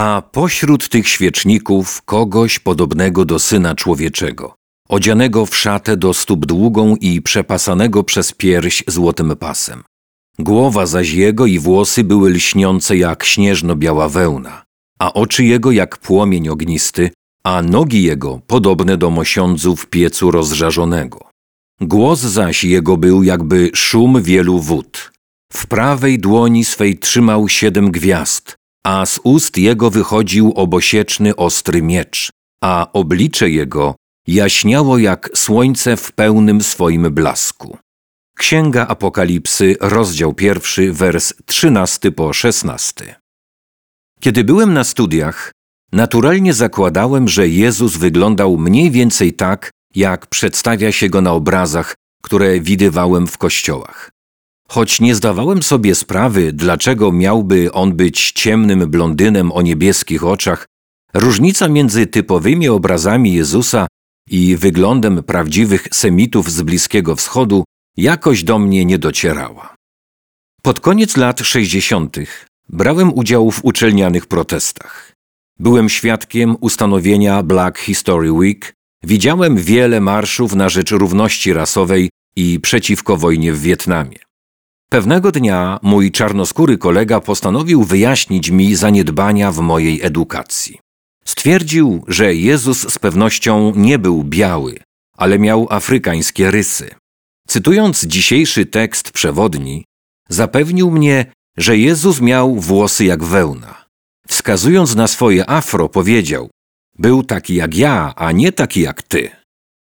[0.00, 4.54] A pośród tych świeczników kogoś podobnego do syna człowieczego,
[4.88, 9.82] odzianego w szatę do stóp długą i przepasanego przez pierś złotym pasem.
[10.38, 14.62] Głowa zaś jego i włosy były lśniące jak śnieżno-biała wełna,
[14.98, 17.10] a oczy jego jak płomień ognisty,
[17.44, 21.20] a nogi jego podobne do mosiądzu w piecu rozżarzonego.
[21.80, 25.12] Głos zaś jego był jakby szum wielu wód.
[25.52, 32.30] W prawej dłoni swej trzymał siedem gwiazd, a z ust jego wychodził obosieczny ostry miecz,
[32.64, 33.94] a oblicze jego
[34.26, 37.78] jaśniało jak słońce w pełnym swoim blasku.
[38.36, 43.14] Księga Apokalipsy, rozdział pierwszy, wers trzynasty po szesnasty.
[44.20, 45.52] Kiedy byłem na studiach,
[45.92, 52.60] naturalnie zakładałem, że Jezus wyglądał mniej więcej tak, jak przedstawia się go na obrazach, które
[52.60, 54.10] widywałem w kościołach.
[54.70, 60.66] Choć nie zdawałem sobie sprawy, dlaczego miałby on być ciemnym blondynem o niebieskich oczach,
[61.14, 63.86] różnica między typowymi obrazami Jezusa
[64.30, 67.64] i wyglądem prawdziwych Semitów z Bliskiego Wschodu
[67.96, 69.74] jakoś do mnie nie docierała.
[70.62, 72.16] Pod koniec lat 60.
[72.68, 75.12] brałem udział w uczelnianych protestach.
[75.58, 78.72] Byłem świadkiem ustanowienia Black History Week,
[79.04, 84.29] widziałem wiele marszów na rzecz równości rasowej i przeciwko wojnie w Wietnamie.
[84.92, 90.78] Pewnego dnia mój czarnoskóry kolega postanowił wyjaśnić mi zaniedbania w mojej edukacji.
[91.24, 94.80] Stwierdził, że Jezus z pewnością nie był biały,
[95.16, 96.90] ale miał afrykańskie rysy.
[97.48, 99.84] Cytując dzisiejszy tekst przewodni,
[100.28, 103.84] zapewnił mnie, że Jezus miał włosy jak wełna.
[104.28, 106.50] Wskazując na swoje afro, powiedział:
[106.98, 109.30] Był taki jak ja, a nie taki jak ty.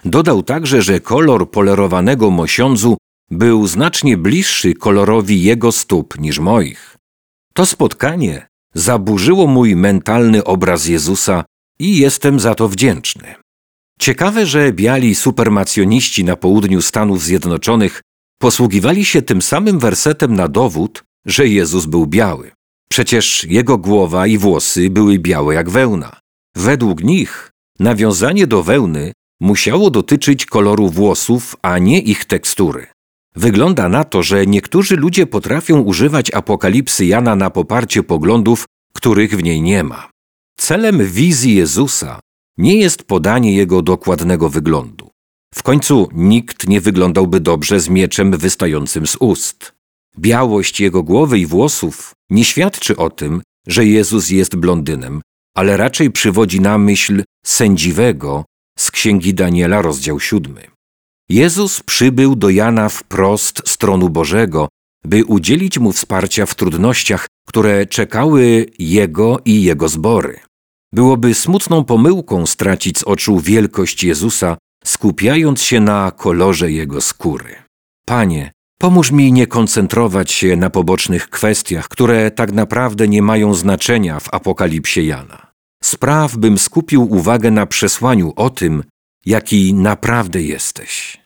[0.05, 2.97] Dodał także, że kolor polerowanego mosiądzu
[3.31, 6.97] był znacznie bliższy kolorowi jego stóp niż moich.
[7.53, 11.45] To spotkanie zaburzyło mój mentalny obraz Jezusa
[11.79, 13.35] i jestem za to wdzięczny.
[13.99, 18.01] Ciekawe, że biali supermacjoniści na południu Stanów Zjednoczonych
[18.39, 22.51] posługiwali się tym samym wersetem na dowód, że Jezus był biały.
[22.89, 26.19] Przecież jego głowa i włosy były białe jak wełna.
[26.55, 32.87] Według nich nawiązanie do wełny musiało dotyczyć koloru włosów, a nie ich tekstury.
[33.37, 39.43] Wygląda na to, że niektórzy ludzie potrafią używać apokalipsy Jana na poparcie poglądów, których w
[39.43, 40.09] niej nie ma.
[40.59, 42.19] Celem wizji Jezusa
[42.57, 45.09] nie jest podanie jego dokładnego wyglądu.
[45.53, 49.73] W końcu nikt nie wyglądałby dobrze z mieczem wystającym z ust.
[50.19, 55.21] Białość jego głowy i włosów nie świadczy o tym, że Jezus jest blondynem,
[55.55, 58.45] ale raczej przywodzi na myśl sędziwego
[58.79, 60.76] z księgi Daniela, rozdział siódmy.
[61.29, 64.67] Jezus przybył do Jana wprost z tronu Bożego,
[65.05, 70.39] by udzielić mu wsparcia w trudnościach, które czekały jego i jego zbory.
[70.93, 77.55] Byłoby smutną pomyłką stracić z oczu wielkość Jezusa, skupiając się na kolorze jego skóry.
[78.05, 84.19] Panie, pomóż mi nie koncentrować się na pobocznych kwestiach, które tak naprawdę nie mają znaczenia
[84.19, 85.47] w apokalipsie Jana.
[85.83, 88.83] Spraw, bym skupił uwagę na przesłaniu o tym,
[89.27, 91.21] jaki naprawdę jesteś.